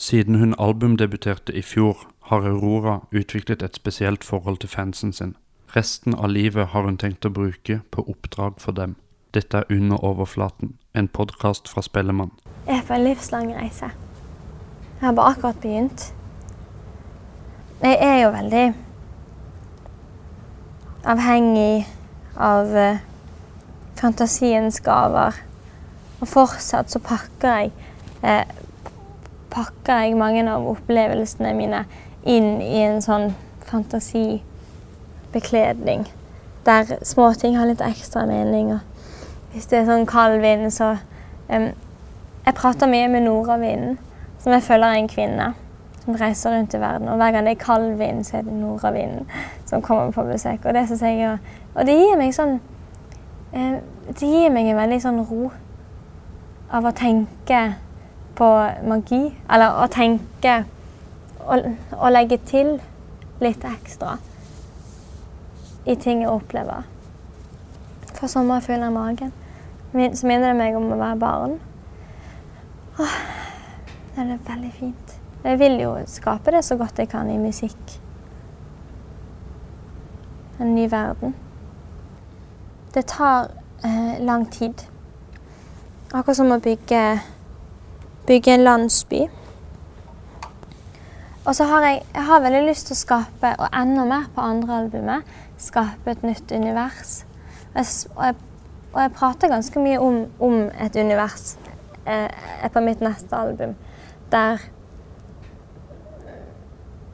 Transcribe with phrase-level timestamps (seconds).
[0.00, 5.34] Siden hun albumdebuterte i fjor, har Aurora utviklet et spesielt forhold til fansen sin.
[5.76, 8.94] Resten av livet har hun tenkt å bruke på oppdrag for dem.
[9.34, 12.30] Dette er Under overflaten, en podkast fra Spellemann.
[12.66, 13.90] Jeg er på en livslang reise.
[15.00, 16.14] Jeg har bare akkurat begynt.
[17.82, 18.64] Jeg er jo veldig
[21.12, 21.86] avhengig
[22.36, 23.04] av uh,
[24.00, 25.36] fantasiens gaver.
[26.20, 27.72] Og fortsatt så pakker jeg
[28.24, 28.48] eh,
[29.50, 31.84] pakker jeg mange av opplevelsene mine
[32.28, 33.34] inn i en sånn
[33.70, 36.06] fantasibekledning.
[36.66, 38.72] Der småting har litt ekstra mening.
[38.74, 38.80] Og
[39.52, 40.88] hvis det er sånn kald vind, så
[41.48, 41.68] um,
[42.40, 43.98] Jeg prater mye med nordavinden,
[44.40, 45.46] som jeg føler er en kvinne
[46.00, 47.08] som reiser rundt i verden.
[47.12, 49.24] Og hver gang det er kald vind, så er det nordavinden
[49.68, 50.64] som kommer på besøk.
[50.64, 51.38] Og det synes jeg,
[51.74, 52.60] og det gir meg sånn
[53.52, 55.50] um, Det gir meg en veldig sånn ro
[56.72, 57.74] av å tenke
[58.40, 58.48] på
[58.88, 59.22] magi.
[59.52, 60.62] Eller å tenke
[61.50, 62.76] Å legge til
[63.40, 64.18] litt ekstra
[65.88, 66.84] i ting jeg opplever.
[68.12, 69.32] For sommerfuglen i magen.
[70.14, 71.56] Så minner det meg om å være barn.
[73.00, 73.16] Åh,
[74.14, 75.16] det er veldig fint.
[75.40, 77.96] Jeg vil jo skape det så godt jeg kan i musikk.
[80.60, 81.34] En ny verden.
[82.94, 83.48] Det tar
[83.84, 84.84] eh, lang tid.
[86.12, 87.02] Akkurat som å bygge,
[88.30, 89.24] bygge en landsby.
[91.44, 94.44] Og så har jeg, jeg har veldig lyst til å skape, og enda mer på
[94.44, 97.24] andre albumet, skape et nytt univers.
[97.72, 98.36] Og jeg,
[98.92, 101.56] og jeg, prater ganske mye om, om et univers
[102.06, 103.74] eh, på mitt neste album,
[104.30, 104.62] der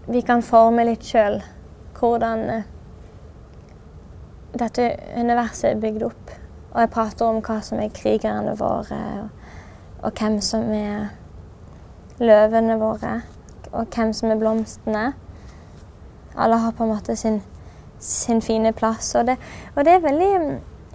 [0.07, 1.41] vi kan forme litt sjøl
[1.97, 2.69] hvordan eh,
[4.57, 6.37] dette universet er bygd opp.
[6.75, 9.36] Og jeg prater om hva som er krigerne våre, og,
[10.07, 11.09] og hvem som er
[12.23, 13.23] løvene våre,
[13.73, 15.07] og hvem som er blomstene.
[16.39, 17.41] Alle har på en måte sin,
[17.99, 19.37] sin fine plass, og det,
[19.75, 20.31] og det er veldig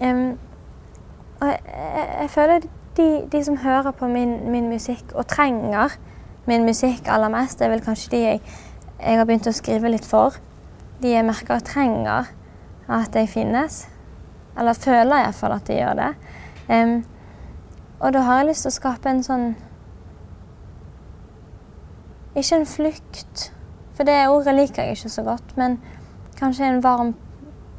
[0.08, 0.38] um,
[1.42, 2.58] Og jeg, jeg, jeg føler
[2.96, 5.98] de, de, som hører på min, min, musikk, og trenger
[6.46, 8.42] min musikk aller mest, det er vel kanskje de jeg,
[9.02, 10.38] jeg har begynt å skrive litt for.
[11.02, 12.30] De jeg merker trenger
[12.88, 13.88] at jeg finnes.
[14.58, 16.12] Eller føler iallfall at de gjør det.
[16.68, 17.02] Um,
[18.02, 19.52] og da har jeg lyst til å skape en sånn
[22.34, 23.50] Ikke en flukt,
[23.92, 25.76] for det ordet liker jeg ikke så godt, men
[26.38, 27.10] kanskje en varm,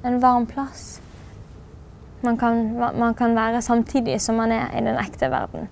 [0.05, 1.01] en varm plass.
[2.21, 5.65] Man kan, man kan, være samtidig som man er i den ekte verden.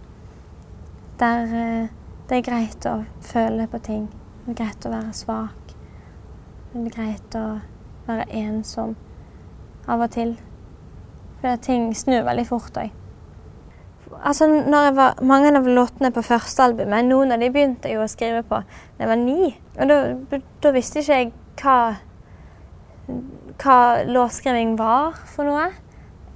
[1.22, 1.92] Der uh,
[2.32, 4.08] det er greit å føle på ting.
[4.48, 5.76] Det er greit å være svak.
[6.72, 7.46] Det er greit å
[8.08, 8.98] være ensom
[9.86, 10.34] av og til.
[11.42, 13.01] For ting snur veldig fort òg.
[14.22, 14.48] Altså,
[14.94, 18.60] var, mange av låtene på første albumet, noen av de begynte jeg å skrive på
[18.62, 19.50] da jeg var ni.
[19.80, 19.98] Og da,
[20.62, 21.78] da visste ikke jeg hva,
[23.64, 25.72] hva låtskriving var for noe.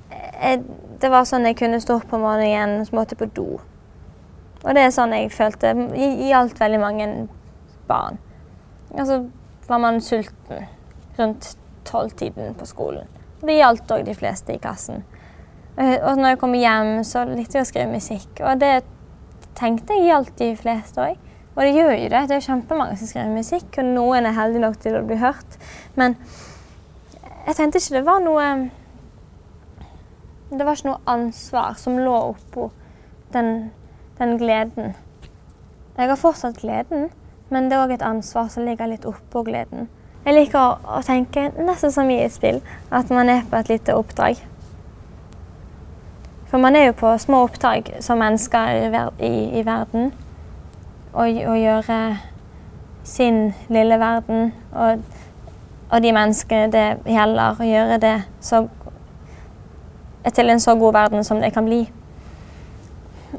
[0.09, 0.63] Jeg,
[1.01, 3.49] det var sånn jeg kunne stå opp om morgenen og måtte på do.
[4.65, 5.75] Og det er sånn jeg følte.
[5.93, 7.09] Gjaldt veldig mange
[7.89, 8.17] barn.
[8.95, 9.25] Altså
[9.67, 10.65] var man sulten
[11.19, 13.05] rundt tolvtiden på skolen.
[13.45, 15.03] Det gjaldt òg de fleste i klassen.
[15.77, 18.41] Eh, og når jeg kommer hjem, så likte jeg å skrive musikk.
[18.41, 18.73] Og det
[19.59, 21.21] tenkte jeg gjaldt de fleste òg.
[21.55, 22.23] Og det gjør jo det.
[22.29, 25.57] Det er kjempemange som skriver musikk, og noen er heldige nok til å bli hørt.
[25.95, 26.17] Men
[27.45, 28.47] jeg tenkte ikke det var noe
[30.49, 32.69] Det var ikke noe ansvar som lå oppå
[33.33, 33.71] den,
[34.19, 34.93] den gleden.
[35.97, 37.09] Jeg har fortsatt gleden,
[37.49, 39.89] men det er òg et ansvar som ligger litt oppå gleden.
[40.25, 42.61] Jeg liker å, å tenke nesten som i et spill,
[42.93, 44.39] at man er på et lite oppdrag.
[46.45, 50.13] For man er jo på små oppdrag som mennesker i, i, i verden.
[51.13, 52.17] Og, og, gjøre
[53.03, 55.03] sin lille verden og,
[55.89, 58.65] og, de menneskene det gjelder, å gjøre det så,
[60.33, 61.85] til en så god verden som det kan bli.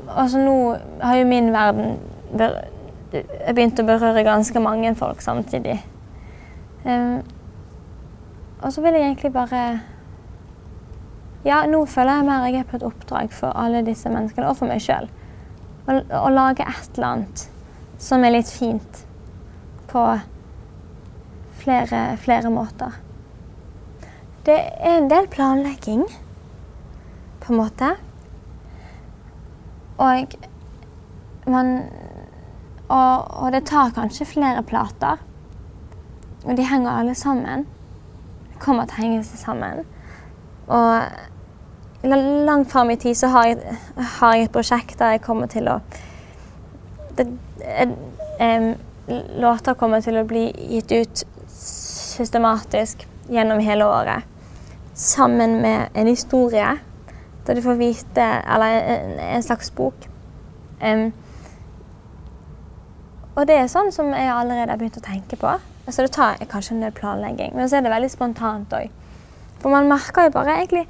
[0.09, 0.56] Altså nå
[1.03, 1.99] har jo min verden
[3.53, 5.76] begynt å berøre ganske mange folk samtidig.
[6.87, 7.20] Um,
[8.62, 9.81] og så vil jeg egentlig bare
[11.46, 14.58] Ja, nå føler jeg mer jeg er på et oppdrag for alle disse menneskene, og
[14.58, 15.06] for meg sjøl.
[15.87, 17.44] Å lage et eller annet
[18.02, 19.04] som er litt fint
[19.87, 20.02] på
[21.60, 22.98] flere, flere måter.
[24.46, 26.02] Det er en del planlegging,
[27.44, 27.92] på en måte.
[30.02, 30.34] Og
[31.46, 31.72] man
[32.88, 35.22] og, og det tar kanskje flere plater.
[36.44, 37.64] Og de henger alle sammen.
[38.50, 39.82] De kommer til å henge seg sammen.
[40.66, 41.36] Og
[42.06, 45.69] langt fram i tid så har jeg, har jeg, et prosjekt der jeg kommer til
[45.69, 45.81] å
[47.17, 47.26] det,
[48.41, 48.75] um,
[49.41, 51.23] låter kommer til å bli gitt ut
[51.56, 54.26] systematisk gjennom hele året.
[54.94, 56.76] Sammen med en historie,
[57.47, 60.09] der du får vite Eller en, en slags bok.
[60.82, 61.12] Um,
[63.37, 65.50] og det er sånn som jeg allerede har begynt å tenke på.
[65.87, 68.88] Altså Det tar kanskje en del planlegging, men så er det veldig spontant òg.
[69.61, 70.87] For man merker jo bare egentlig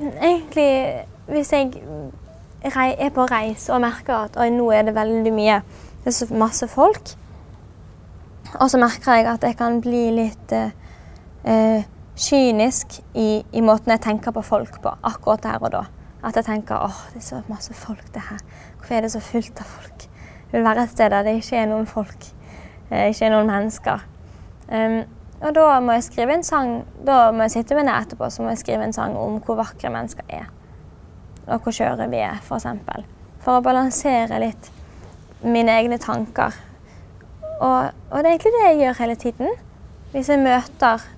[0.00, 1.72] Egentlig hvis jeg
[2.98, 5.60] er på reis og merker at nå er det veldig mye
[6.04, 7.14] Det er så masse folk.
[8.60, 11.86] Og så merker jeg at jeg kan bli litt eh,
[12.16, 15.82] kynisk i, i, måten jeg tenker på folk på akkurat der og da.
[16.24, 18.42] At jeg tenker åh, det er så masse folk det her.
[18.76, 20.06] Hvorfor er det så fullt av folk?
[20.52, 22.28] Jeg vil være et sted der det ikke er noen folk,
[22.90, 24.04] eh, ikke er noen mennesker.
[24.68, 25.00] Um,
[25.40, 28.44] og da må jeg skrive en sang, da må jeg sitte med det etterpå så
[28.44, 30.46] må jeg skrive en sang om hvor vakre mennesker er.
[31.46, 32.48] Og hvor skjøre vi er, f.eks.
[32.48, 33.04] For, eksempel.
[33.44, 34.70] for å balansere litt
[35.44, 36.56] mine egne tanker.
[37.60, 39.58] Og, og det er egentlig det jeg gjør hele tiden.
[40.14, 41.10] Hvis jeg møter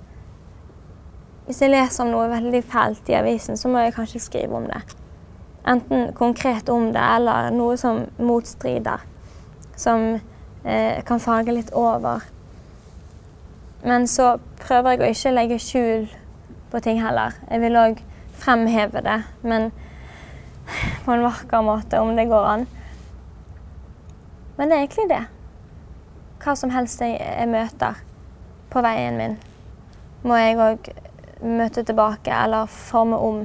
[1.46, 4.64] Hvis jeg leser om noe veldig fælt i avisen, så må jeg kanskje skrive om
[4.66, 4.80] det.
[5.62, 9.04] Enten konkret om det, eller noe som motstrider.
[9.78, 10.08] Som
[10.64, 12.24] eh, kan farge litt over.
[13.84, 16.06] Men så prøver jeg å ikke legge skjul
[16.73, 17.37] på ting heller.
[17.50, 18.00] Jeg vil òg
[18.37, 19.70] fremheve det, men
[21.05, 22.67] på en vakker måte, om det går an.
[24.56, 25.25] Men det er egentlig det.
[26.43, 28.00] Hva som helst jeg, møter
[28.73, 29.37] på veien min,
[30.26, 30.90] må jeg òg
[31.44, 33.44] møte tilbake eller forme om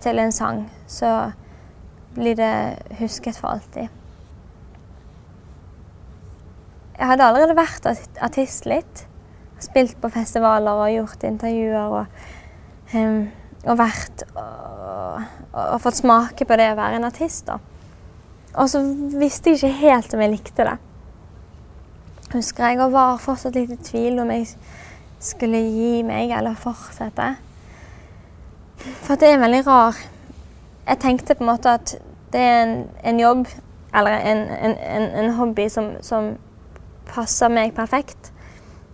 [0.00, 0.64] til en sang.
[0.88, 1.32] Så
[2.14, 2.52] blir det
[2.98, 3.88] husket for alltid.
[6.98, 7.86] Jeg hadde allerede vært
[8.20, 9.06] artist litt.
[9.60, 12.20] Spilt på festivaler og gjort intervjuer og,
[12.94, 13.24] um,
[13.66, 17.46] og vært og, og, fått smake på det å være en artist.
[17.50, 17.58] da.
[18.56, 18.82] Og så
[19.20, 20.78] visste jeg ikke helt om jeg likte det
[22.32, 24.46] husker jeg, og var fortsatt litt i tvil om jeg
[25.20, 27.32] skulle gi meg eller fortsette.
[29.04, 29.98] For det er veldig rar
[30.88, 31.90] Jeg tenkte på en måte at
[32.32, 32.70] det er en,
[33.04, 33.42] en jobb
[33.94, 36.32] eller en, en, en hobby som, som,
[37.10, 38.30] passer meg perfekt.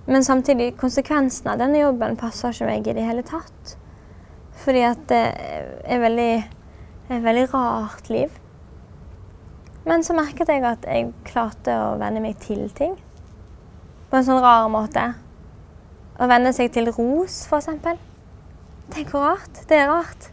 [0.06, 3.74] Men samtidig, konsekvensen av denne jobben passer ikke meg i det hele tatt.
[4.62, 5.22] Fordi at det
[5.84, 6.32] er veldig,
[7.10, 8.30] et veldig rart liv.
[9.86, 12.96] Men så merket jeg at jeg klarte å venne meg til ting
[14.10, 15.02] på en sånn rar måte.
[16.16, 17.68] Å venne seg til ros, f.eks.
[18.94, 19.64] Tenk hvor rart.
[19.68, 20.30] Det er rart.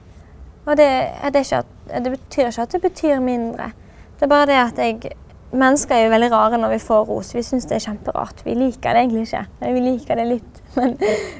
[0.64, 0.88] Og det,
[1.34, 3.72] det, at, det, betyr ikke at det betyr mindre.
[4.16, 5.16] Det er bare det at jeg
[5.54, 7.34] Mennesker er jo veldig rare når vi får ros.
[7.36, 8.42] Vi syns det er kjemperart.
[8.46, 9.44] Vi liker det egentlig ikke.
[9.62, 10.62] Vi liker det litt.
[10.78, 10.96] Men,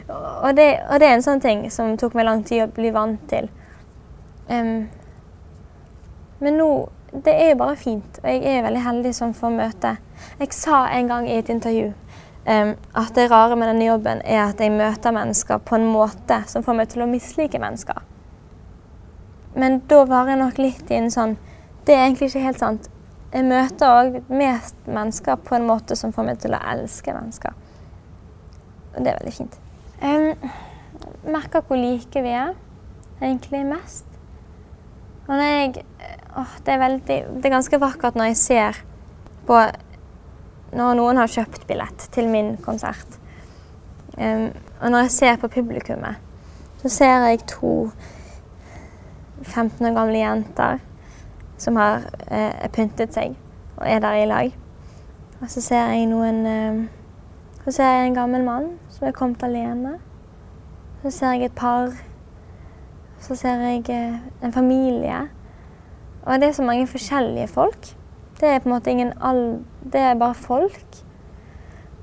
[0.08, 2.92] og, det, og, det, er en sånn ting som tok meg lang tid å bli
[2.94, 3.50] vant til.
[4.50, 4.90] Um,
[6.44, 6.68] men nå
[7.14, 9.92] Det er jo bare fint, og jeg er veldig heldig som får møte
[10.42, 11.94] Jeg sa en gang i et intervju
[12.46, 16.42] Um, at det rare med denne jobben er at jeg møter mennesker på en måte
[16.52, 18.02] som får meg til å mislike mennesker.
[19.56, 21.38] Men da var jeg nok litt i en sånn
[21.88, 22.90] Det er egentlig ikke helt sant.
[23.34, 27.56] Jeg møter òg mest mennesker på en måte som får meg til å elske mennesker.
[28.94, 29.56] Og det er veldig fint.
[30.04, 30.36] Jeg
[31.34, 32.54] merker hvor like vi er,
[33.24, 34.06] egentlig mest.
[35.26, 35.86] Og når jeg
[36.38, 38.84] åh, det, er veldig, det er ganske vakkert når jeg ser
[39.48, 39.60] på
[40.74, 43.20] når noen har kjøpt billett til min konsert.
[44.18, 44.50] Um,
[44.82, 46.22] og når jeg ser på publikummet,
[46.82, 47.90] så ser jeg to
[49.42, 50.82] 15 år gamle jenter
[51.58, 53.36] som har eh, pyntet seg
[53.78, 54.58] og er der i lag.
[55.42, 56.84] Og så ser jeg noen eh,
[57.66, 59.98] Så ser jeg en gammel mann som er kommet alene.
[61.04, 61.94] Så ser jeg et par.
[63.20, 65.30] Så ser jeg eh, en familie.
[66.26, 67.96] Og det er så mange forskjellige folk.
[68.40, 69.64] Det er på en måte ingen all...
[69.84, 71.04] Det er bare folk.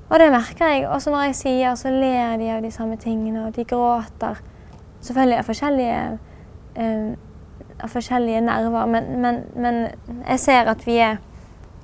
[0.09, 0.87] Og det merker jeg.
[0.89, 4.41] Også når jeg sier, så ler de av de samme tingene, og de gråter.
[5.01, 6.01] Selvfølgelig er forskjellige,
[7.81, 9.81] uh, forskjellige nerver, men, men, men,
[10.27, 11.17] jeg ser at vi er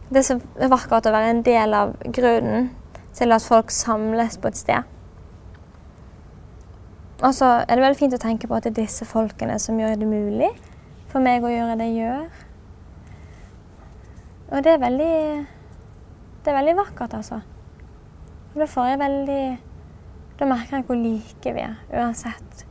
[0.07, 0.37] Det er så
[0.71, 2.69] vakkert å være en del av grunnen
[3.17, 4.93] til at folk samles på et sted.
[7.17, 9.79] Og så er det veldig fint å tenke på at det er disse folkene som
[9.79, 10.51] gjør det mulig
[11.11, 12.43] for meg å gjøre det jeg gjør.
[14.47, 15.13] Og det er veldig
[16.45, 17.41] Det er veldig vakkert, altså.
[18.55, 19.41] Da får jeg veldig
[20.39, 22.63] Da merker jeg hvor like vi er, uansett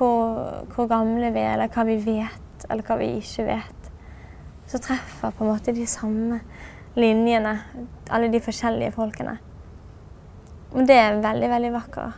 [0.00, 3.90] hvor, hvor, gamle vi er, eller hva vi vet, eller hva vi ikke vet.
[4.70, 6.40] Så treffer på en måte de samme
[6.96, 7.52] linjene,
[8.10, 9.36] alle de forskjellige folkene.
[10.72, 12.16] Og det er veldig, veldig vakker,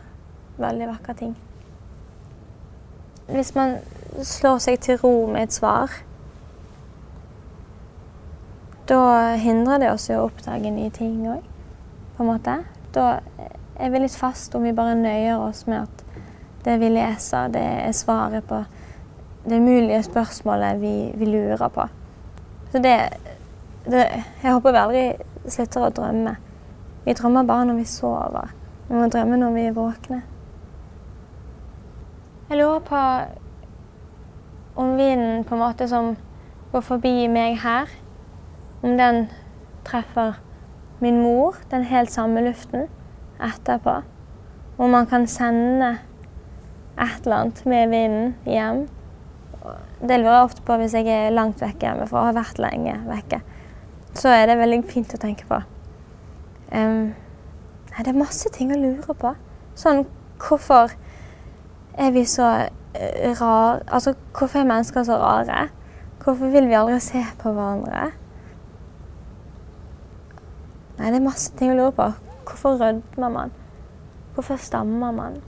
[0.63, 1.35] veldig vakker ting.
[3.27, 3.77] Hvis man
[4.23, 5.91] slår seg til ro med et svar
[8.87, 11.43] da hindrer det oss i å oppdage nye ting òg,
[12.17, 12.57] på en måte.
[12.95, 13.21] Da
[13.79, 16.02] er vi litt fast om vi bare nøyer oss med at
[16.65, 18.63] det vi leser, det er svaret på
[19.49, 21.87] det mulige spørsmålet vi, vi lurer på.
[22.71, 22.97] Så det,
[23.85, 24.05] det
[24.43, 25.03] Jeg håper vi aldri
[25.49, 26.35] slutter å drømme.
[27.05, 28.53] Vi drømmer bare når vi sover.
[28.87, 30.21] Vi må drømme når vi er våkne.
[32.49, 33.01] Jeg lurer på
[34.75, 36.15] om vinden på en måte som
[36.71, 37.91] går forbi meg her,
[38.83, 39.27] om den
[39.85, 40.39] treffer
[40.99, 42.87] min mor, den helt samme luften,
[43.43, 43.99] etterpå.
[44.77, 45.97] Om man kan sende
[46.97, 48.83] et eller annet med vinden hjem.
[50.03, 52.95] Det lurer jeg ofte på hvis jeg er langt vekke hjemmefra og har vært lenge
[53.07, 53.39] vekke.
[54.13, 55.61] Så er det veldig fint å tenke på.
[56.73, 57.13] Um,
[57.97, 59.33] det er masse ting å lure på.
[59.79, 60.03] Sånn
[60.41, 60.93] hvorfor
[61.97, 65.67] er vi så uh, rare Altså hvorfor er mennesker så rare?
[66.23, 68.11] Hvorfor vil vi aldri se på hverandre?
[70.99, 72.11] Nei, det er masse ting å lure på.
[72.47, 73.55] Hvorfor rødmer man?
[74.35, 75.41] Hvorfor stammer man?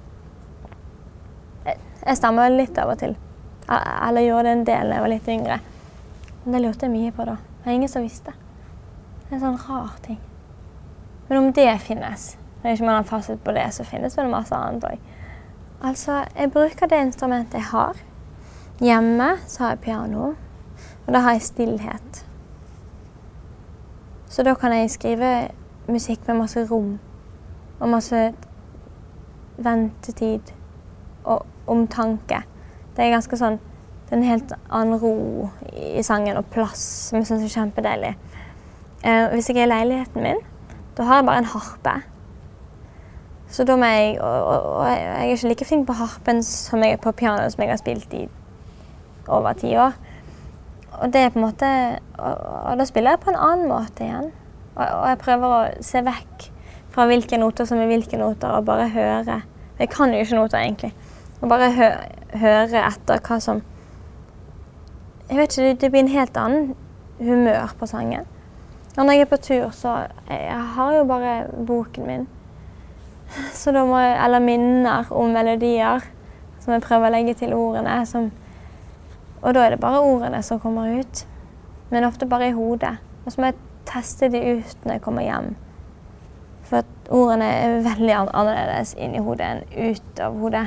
[2.06, 3.16] Jeg stammer litt av og til.
[3.68, 5.60] Eller gjorde en del da jeg var litt yngre.
[6.44, 7.40] Men det lurte jeg mye på da.
[7.64, 8.34] Det er ingen som visste.
[9.26, 10.20] Det er en sånn rar ting.
[11.28, 14.58] Men om det finnes Når ikke man har fasit på det, så finnes det masse
[14.58, 15.02] annet òg.
[15.86, 18.00] Altså, jeg bruker det instrumentet jeg har.
[18.82, 20.32] Hjemme så har jeg piano,
[21.06, 22.26] og da har jeg stillhet.
[24.30, 25.30] Så da kan jeg skrive
[25.88, 26.96] musikk med masse rom
[27.80, 28.24] og masse
[29.58, 30.56] ventetid
[31.24, 32.42] og omtanke.
[32.96, 33.60] Det er ganske sånn
[34.06, 38.12] Det er en helt annen ro i sangen og plass som jeg syns er kjempedeilig.
[39.02, 40.44] Eh, hvis jeg er i leiligheten min,
[40.94, 41.94] da har jeg bare en harpe.
[43.50, 46.86] Så da må jeg og, og, og, jeg er ikke like flink på harpen som
[46.86, 48.28] jeg er på piano, som jeg har spilt i
[49.26, 49.98] over ti år.
[51.02, 51.70] Og det er på en måte
[52.20, 54.30] og, og da spiller jeg på en annen måte igjen.
[54.76, 56.50] Og, og jeg prøver å se vekk
[56.96, 59.42] fra hvilke noter som er hvilke noter, og bare høre.
[59.80, 60.94] Jeg kan jo ikke noter, egentlig.
[61.42, 61.90] Og bare hø
[62.36, 63.62] høre etter hva som
[65.30, 66.76] Jeg vet ikke, det blir en helt annen
[67.18, 68.28] humør på sangen.
[68.98, 72.28] Og når jeg er på tur, så Jeg har jo bare boken min.
[73.54, 76.04] Så da må jeg Eller minner om melodier
[76.60, 78.06] som jeg prøver å legge til ordene.
[78.06, 78.32] Som,
[79.42, 81.26] og da er det bare ordene som kommer ut.
[81.92, 82.98] Men ofte bare i hodet.
[83.26, 85.52] Og så må jeg teste de ut når jeg kommer hjem.
[86.66, 90.66] For at ordene er veldig annerledes inni hodet enn ut av hodet.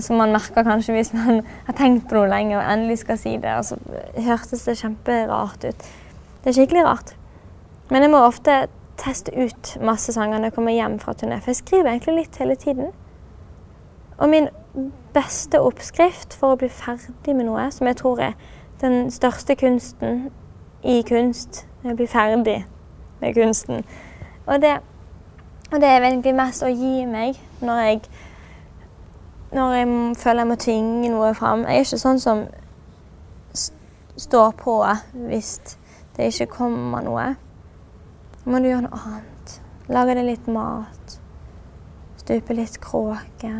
[0.00, 3.36] Som man merker kanskje hvis man har tenkt på noe lenge og endelig skal si
[3.40, 3.56] det.
[3.58, 3.78] Og så
[4.26, 5.90] hørtes det kjemperart ut.
[6.42, 7.14] Det er skikkelig rart.
[7.90, 8.64] Men jeg må ofte
[9.00, 11.40] teste ut masse sanger når jeg kommer hjem fra turné.
[11.40, 12.92] For jeg skriver egentlig litt hele tiden.
[14.18, 14.48] Og min
[15.12, 18.38] beste oppskrift for å bli ferdig med noe, som jeg tror er
[18.80, 20.30] den største kunsten
[20.82, 22.62] i kunst, er å bli ferdig
[23.20, 23.84] med kunsten.
[24.46, 24.78] Og det
[25.72, 28.00] og det er egentlig mest å gi meg når jeg,
[29.52, 31.66] når jeg føler jeg må tvinge noe fram.
[31.68, 32.46] Jeg er ikke sånn som
[34.16, 34.76] står på
[35.28, 35.52] hvis
[36.16, 37.26] det ikke kommer noe.
[38.44, 39.58] Må du gjøre noe annet.
[39.92, 41.18] Lage deg litt mat.
[42.22, 43.52] Stupe litt kråke.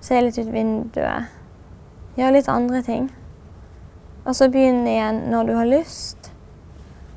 [0.00, 1.30] Se litt ut vinduet.
[2.18, 3.08] Gjøre litt andre ting.
[4.26, 6.30] Og så begynne igjen når du har lyst.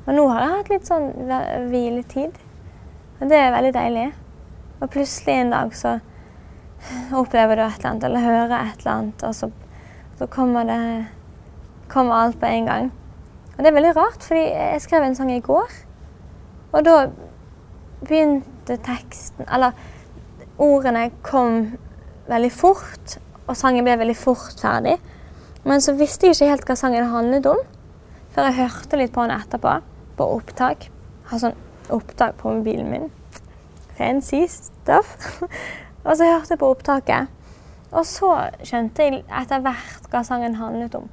[0.06, 1.10] Og nå har jeg hatt litt sånn
[1.70, 2.38] hviletid.
[3.20, 4.08] Og det er veldig deilig.
[4.80, 5.98] Og plutselig en dag så
[7.12, 9.50] opplever du et eller annet, eller hører et eller annet, og så,
[10.18, 10.80] så kommer det
[11.88, 12.92] kommer alt på en gang.
[13.54, 15.70] Og det er veldig rart, fordi jeg skrev en sang i går,
[16.74, 16.94] og da
[18.04, 19.76] begynte teksten Eller
[20.58, 21.76] ordene kom
[22.28, 24.96] veldig fort, og sangen ble veldig fort ferdig.
[25.64, 27.60] Men så visste jeg ikke helt hva sangen handlet om,
[28.34, 29.76] før jeg hørte litt på den etterpå,
[30.18, 30.88] på opptak.
[31.30, 31.56] Har sånn
[31.92, 33.10] opptak på mobilen min.
[33.98, 35.14] Fancy stuff.
[36.04, 37.26] og så hørte jeg på opptaket.
[37.94, 38.30] Og så
[38.66, 41.08] skjønte jeg etter hvert hva sangen handlet om.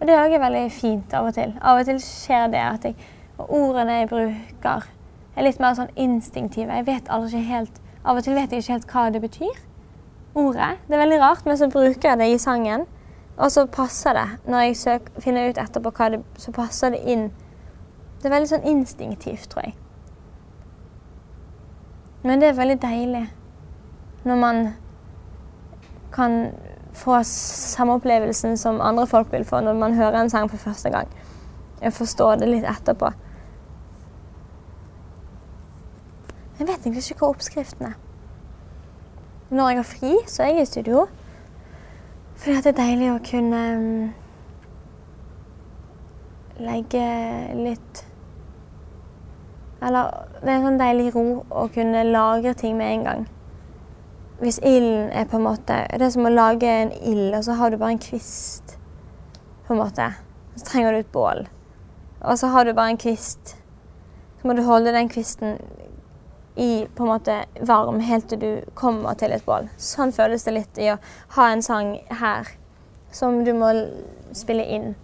[0.00, 1.54] Og det er veldig fint av og til.
[1.62, 2.96] Av og til skjer det at jeg,
[3.38, 4.88] ordene jeg bruker,
[5.34, 6.74] er litt mer sånn instinktive.
[6.80, 9.54] Jeg vet aldri ikke helt, Av og til vet jeg ikke helt hva det betyr.
[10.36, 10.74] Ordet.
[10.84, 12.84] Det er veldig rart, men så bruker jeg det i sangen.
[13.38, 14.26] Og så passer det.
[14.44, 17.30] Når jeg søker, finner ut etterpå hva det så passer det inn
[18.24, 19.74] det er veldig sånn instinktivt, tror jeg.
[22.24, 23.26] Men det er veldig deilig
[24.24, 24.60] når man
[26.14, 26.54] kan
[26.96, 30.90] få samme opplevelsen som andre folk vil få når man hører en sang for første
[30.90, 31.10] gang.
[31.82, 33.10] Jeg forstår det litt etterpå.
[36.58, 37.98] Jeg vet egentlig ikke hva oppskriften er.
[39.50, 41.06] Når jeg har fri, så er jeg i studio.
[42.36, 43.62] Fordi det er deilig å kunne
[46.62, 47.04] legge
[47.58, 48.04] litt
[49.84, 50.10] Eller
[50.40, 53.26] det er en sånn deilig ro å kunne lagre ting med en gang.
[54.40, 57.54] Hvis ilden er på en måte Det er som å lage en ild, og så
[57.58, 58.78] har du bare en kvist,
[59.66, 60.08] på en måte.
[60.56, 61.46] Så trenger du et bål.
[62.24, 63.56] Og så har du bare en kvist.
[64.40, 65.58] Så må du holde den kvisten
[66.56, 69.68] i på en måte varm helt til du kommer til et bål.
[69.76, 71.00] Sånn føles det litt i å
[71.36, 72.52] ha en sang her
[73.14, 73.72] som du må
[74.34, 74.94] spille inn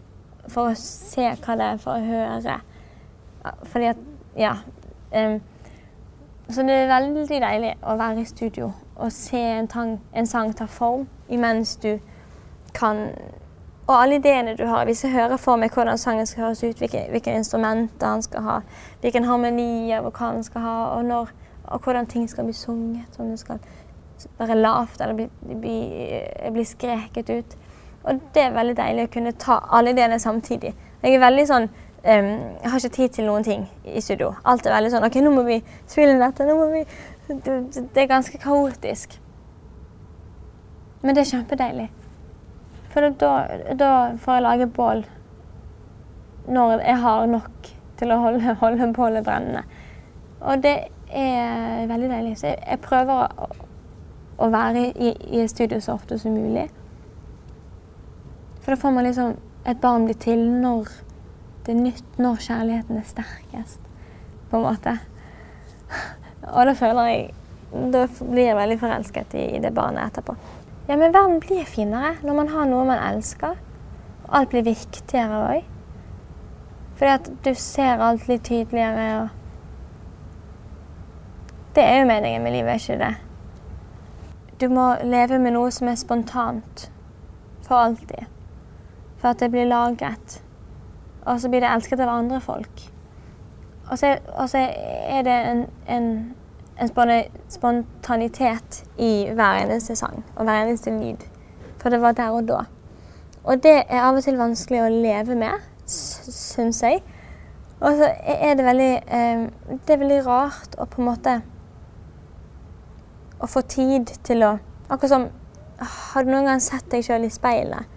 [0.51, 2.61] for å se hva det er, for å høre.
[3.73, 4.07] Fordi at
[4.41, 4.55] Ja.
[5.13, 5.41] Um,
[6.51, 10.55] så det er veldig deilig å være i studio og se en, tang, en sang
[10.57, 11.99] ta form imens du
[12.75, 13.11] kan
[13.91, 14.85] Og alle ideene du har.
[14.85, 18.45] Hvis jeg hører for meg hvordan sangen skal høres ut, hvilke, hvilke instrumenter han skal
[18.47, 18.59] ha,
[19.01, 21.33] hvilken harmoni harmonier vokalen skal ha, og, når,
[21.65, 23.19] og hvordan ting skal bli sunget.
[23.19, 23.59] Om det skal
[24.39, 25.75] være lavt eller bli, bli,
[26.53, 27.57] bli skreket ut.
[28.05, 30.71] Og det er veldig deilig å kunne ta alle ideene samtidig.
[31.03, 31.69] Jeg er veldig sånn
[32.05, 32.31] um,
[32.63, 34.35] Jeg har ikke tid til noen ting i studio.
[34.45, 36.47] Alt er veldig sånn OK, nå må vi spille dette.
[36.49, 36.85] Nå må vi
[37.31, 39.21] det, det er ganske kaotisk.
[41.03, 41.89] Men det er kjempedeilig.
[42.91, 43.35] For da,
[43.79, 45.05] da får jeg lage bål
[46.51, 47.69] når jeg har nok
[48.01, 49.63] til å holde, holde bålet brennende.
[50.41, 50.77] Og det
[51.13, 52.39] er veldig deilig.
[52.41, 53.49] Så jeg, jeg prøver å,
[54.41, 56.67] å være i, i, studio så ofte som mulig.
[58.61, 59.39] For da får man liksom
[59.69, 60.89] Et barn blir til når
[61.67, 63.81] det er nytt, når kjærligheten er sterkest,
[64.51, 64.97] på en måte.
[66.55, 67.31] Og da føler jeg
[67.71, 70.35] Da blir jeg veldig forelsket i, i det barnet etterpå.
[70.89, 73.55] Ja, men verden blir finere når man har noe man elsker.
[74.25, 75.69] Og alt blir viktigere òg.
[76.99, 79.21] Fordi at du ser alt litt tydeligere.
[79.23, 79.29] og
[81.79, 83.15] Det er jo meningen med livet, ikke det?
[84.61, 86.91] Du må leve med noe som er spontant.
[87.63, 88.27] For alltid.
[89.23, 90.43] For at det blir lagret.
[91.27, 92.85] Og så blir det elsket av andre folk.
[93.91, 96.11] Og så, og så er det en, en
[96.81, 101.27] en spontanitet i hver eneste sang og hver eneste lyd.
[101.79, 102.63] For det var der og da.
[103.45, 107.03] Og det er av og til vanskelig å leve med, syns jeg.
[107.81, 109.47] Og så er det veldig eh,
[109.87, 111.39] Det er veldig rart å på en måte
[113.41, 114.51] Å få tid til å
[114.91, 115.25] Akkurat som
[115.81, 117.97] Har du noen gang sett deg sjøl i speilet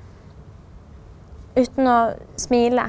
[1.60, 1.97] uten å
[2.39, 2.88] smile?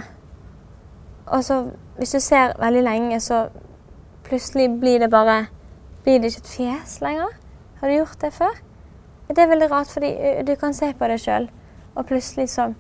[1.27, 3.49] Og så, hvis du ser veldig lenge, så
[4.25, 5.47] plutselig blir det bare
[6.05, 7.33] blir det ikke et fjes lenger.
[7.81, 8.57] Har du gjort det før?
[9.29, 10.11] Det er veldig rart, fordi
[10.47, 11.49] du kan se på deg sjøl,
[11.95, 12.75] og plutselig så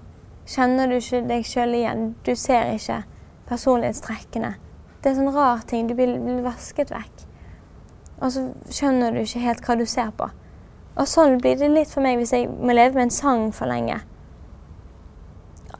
[0.46, 2.10] kjenner du ikke deg sjøl igjen.
[2.26, 3.00] Du ser ikke
[3.48, 4.54] personlighetstrekkene.
[5.00, 5.88] Det er sånn rar ting.
[5.88, 7.24] Du blir, blir vasket vekk.
[8.20, 10.28] Og så skjønner du ikke helt hva du ser på.
[10.94, 13.68] Og sånn blir det litt for meg hvis jeg må leve med en sang for
[13.68, 13.98] lenge.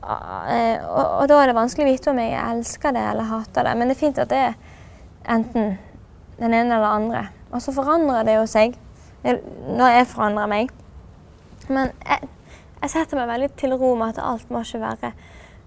[0.05, 3.75] Og, og da er det vanskelig å vite om jeg elsker det eller hater det.
[3.77, 4.57] Men det er fint at det er
[5.35, 5.77] enten
[6.37, 7.23] den ene eller den andre.
[7.51, 8.75] Og så forandrer det jo seg
[9.25, 10.73] når jeg forandrer meg.
[11.69, 12.29] Men jeg,
[12.81, 15.11] jeg setter meg veldig til ro med at alt må ikke være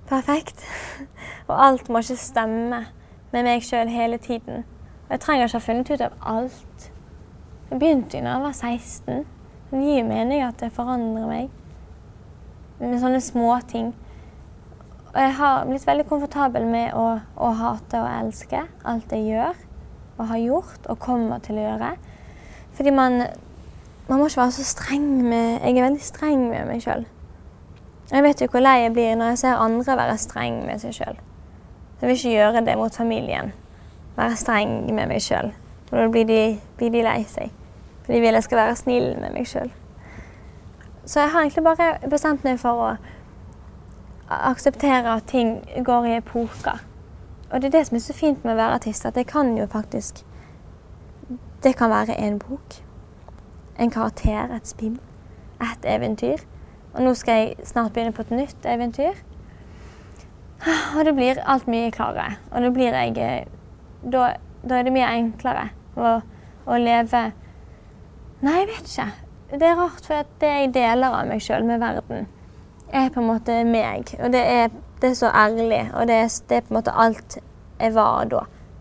[0.08, 0.62] perfekt.
[1.48, 2.84] Og alt må ikke stemme
[3.32, 4.62] med meg sjøl hele tiden.
[5.08, 6.90] Og jeg trenger ikke ha funnet ut av alt.
[7.70, 9.24] Jeg begynte jo da jeg var 16.
[9.70, 11.50] Det gir mening at det forandrer meg
[12.78, 13.90] med sånne småting.
[15.14, 19.64] Og jeg har blitt veldig komfortabel med å, å hate og elske alt jeg gjør
[20.18, 21.92] og har gjort og kommer til å gjøre.
[22.76, 23.22] Fordi man,
[24.08, 27.06] man må ikke være så streng med Jeg er veldig streng med meg sjøl.
[28.10, 30.96] Jeg vet jo hvor lei jeg blir når jeg ser andre være streng med seg
[30.96, 31.18] sjøl.
[32.00, 33.52] Jeg vil ikke gjøre det mot familien.
[34.16, 35.52] Være streng med meg sjøl.
[35.90, 36.42] Og da blir de,
[36.76, 37.52] blir de lei seg.
[38.04, 39.70] For de vil jeg skal være snill med meg sjøl.
[41.08, 42.88] Så jeg har egentlig bare bestemt meg for å
[44.30, 46.84] akseptere at ting går i epoker.
[47.50, 49.56] Og det er det som er så fint med å være artist, at det kan
[49.56, 50.24] jo faktisk
[51.62, 52.74] Det kan være en bok,
[53.78, 55.00] en karakter, et spill,
[55.60, 56.44] et eventyr.
[56.94, 59.18] Og nå skal jeg snart begynne på et nytt eventyr.
[60.96, 62.36] Og det blir alt mye klarere.
[62.52, 63.46] Og da blir jeg
[64.12, 64.32] Da,
[64.68, 66.20] da er det mye enklere å,
[66.66, 67.32] å, leve
[68.40, 69.06] Nei, jeg vet ikke.
[69.58, 72.28] Det er rart, for det jeg deler av meg sjøl med verden,
[72.92, 74.14] er på en måte meg.
[74.22, 74.70] Og det er
[75.00, 77.38] det er så ærlig, og det er, det er, på en måte alt
[77.80, 78.40] jeg var da.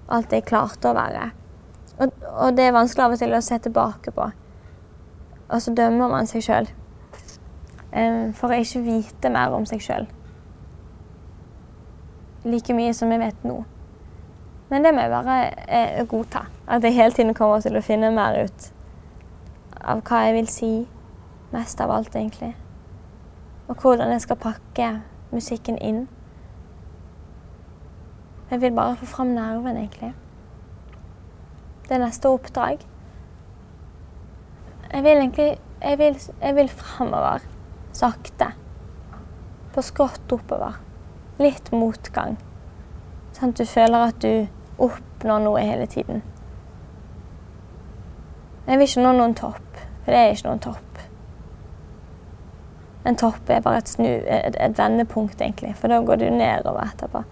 [0.10, 1.30] Alt jeg klarte å være.
[2.00, 4.30] Og, og, det er vanskelig av og til å se tilbake på.
[5.48, 6.70] Og så dømmer man seg sjøl.
[7.92, 10.10] Um, for å ikke vite mer om seg sjøl.
[12.48, 13.62] Like mye som jeg vet nå.
[14.72, 16.48] Men det må jeg bare eh, godta.
[16.68, 18.72] At jeg hele tiden kommer til å finne mer ut
[19.86, 20.72] av hva jeg vil si.
[21.54, 22.56] Mest av alt, egentlig.
[23.68, 24.92] Og hvordan jeg skal pakke
[25.32, 26.08] musikken inn.
[28.52, 30.14] Jeg vil bare få fram nerven, egentlig.
[31.88, 32.80] Det er neste oppdrag.
[34.94, 37.40] Jeg vil egentlig Jeg vil, jeg vil framover.
[37.94, 38.46] Sakte.
[39.74, 40.80] På skrått oppover.
[41.40, 42.40] Litt motgang.
[43.34, 44.48] Sånn at du føler at du
[44.82, 46.24] oppnår noe hele tiden.
[48.68, 51.07] Jeg vil ikke nå noen topp, for det er ikke noen topp.
[53.08, 56.90] En topp er bare et, snu, et, et vendepunkt, egentlig, for da går du nedover
[56.90, 57.24] etterpå.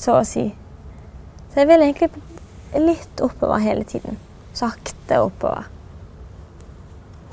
[0.00, 0.48] Så å si.
[1.52, 2.10] Så jeg vil egentlig
[2.80, 4.16] litt oppover hele tiden.
[4.56, 5.68] Sakte oppover.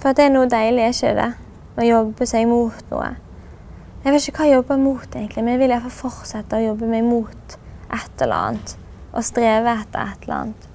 [0.02, 1.30] For at det er noe deilig, er ikke det?
[1.80, 3.14] Å jobbe seg mot noe.
[4.04, 6.90] Jeg vet ikke hva jeg jobber mot, egentlig, men jeg vil iallfall fortsette å jobbe
[6.92, 7.56] meg mot
[7.96, 8.74] et eller annet.
[9.14, 10.66] Og streve etter et eller annet.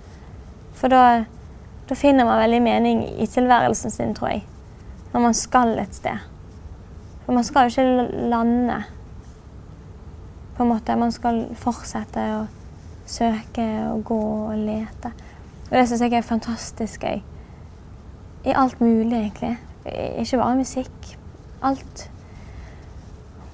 [0.79, 1.03] For da,
[1.91, 4.47] da finner man veldig mening i tilværelsen sin, tror jeg.
[5.19, 6.19] Når man skal et sted.
[7.25, 8.75] For man skal jo ikke lande,
[10.57, 10.95] på en måte.
[10.97, 12.45] Man skal fortsette å
[13.03, 15.11] søke og gå og lete.
[15.65, 17.19] Og det syns jeg er fantastisk gøy.
[18.47, 19.57] I alt mulig, egentlig.
[20.23, 21.09] Ikke bare musikk.
[21.67, 22.05] Alt.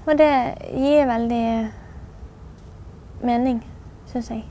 [0.05, 0.29] Og det
[0.68, 1.46] gir veldig
[3.24, 3.62] mening,
[4.12, 4.44] syns jeg.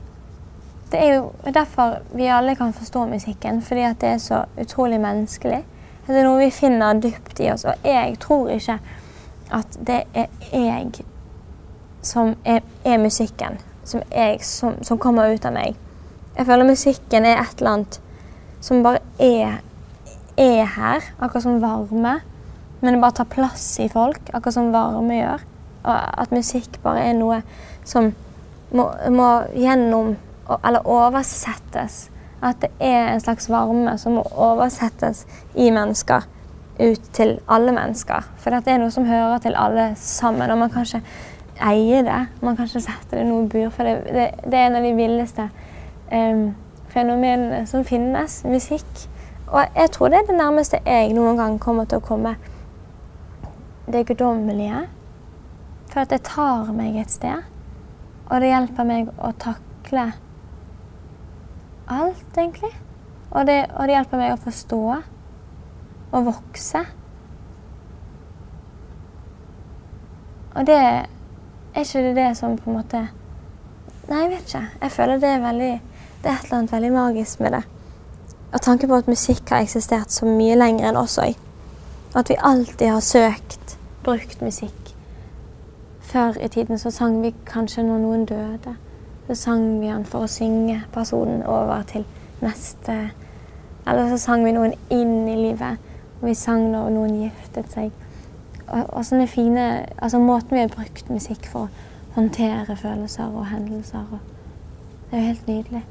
[0.90, 4.98] Det er jo derfor vi alle kan forstå musikken, fordi at det er så utrolig
[5.00, 5.62] menneskelig.
[6.06, 7.64] Det er noe vi finner dypt i oss.
[7.64, 8.78] Og jeg tror ikke
[9.54, 11.04] at det er jeg
[12.04, 13.56] som er, er musikken.
[13.84, 15.78] Som, jeg, som, som, kommer ut av meg.
[16.36, 17.98] Jeg føler musikken er et eller annet
[18.64, 19.58] som bare er,
[20.40, 21.08] er her.
[21.18, 22.18] Akkurat som varme.
[22.80, 25.44] Men det bare tar plass i folk, akkurat som varme gjør.
[25.84, 27.40] Og at musikk bare er noe
[27.84, 28.12] som
[28.72, 30.16] må, må gjennom
[30.60, 32.10] Eller oversettes.
[32.42, 36.26] At det er en slags varme som må oversettes i mennesker
[36.80, 38.26] ut til alle mennesker.
[38.36, 40.50] For det er noe som hører til alle sammen.
[40.50, 41.02] Og man kan ikke
[41.62, 42.20] eie det.
[42.42, 43.70] Man kan ikke sette det i noe bur.
[43.70, 45.48] For det, det, det, er en av de villeste
[46.12, 46.48] um,
[46.90, 48.42] fenomenene som finnes.
[48.44, 49.06] Musikk.
[49.46, 52.34] Og jeg tror det er det nærmeste jeg noen gang kommer til å komme
[53.86, 54.86] det guddommelige.
[55.92, 57.44] For at det tar meg et sted.
[58.24, 60.10] Og det hjelper meg å takle
[61.88, 62.70] alt, egentlig.
[63.30, 64.80] Og det, og det hjelper meg å forstå
[66.14, 66.84] og vokse.
[70.54, 73.06] Og det er ikke det, det som på en måte
[74.04, 74.66] Nei, jeg vet ikke.
[74.82, 75.70] Jeg føler det er veldig
[76.22, 77.62] Det er et eller annet veldig magisk med det.
[78.52, 81.34] Og tanken på at musikk har eksistert så mye lenger enn oss òg.
[82.14, 84.94] At vi alltid har søkt, brukt musikk.
[86.00, 88.76] Før i tiden så sang vi kanskje når noen døde.
[89.26, 92.04] Så sang vi han for å synge personen over til
[92.44, 93.10] neste
[93.86, 95.80] Eller så sang vi noen inn i livet.
[96.20, 97.90] Og vi sang når noen giftet seg.
[98.66, 99.66] Og, og sånne fine
[99.98, 104.20] Altså måten vi har brukt musikk for å håndtere følelser og hendelser og
[105.10, 105.82] Det er jo helt nydelig.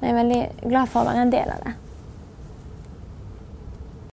[0.00, 1.72] Jeg er veldig glad for å være en del av det.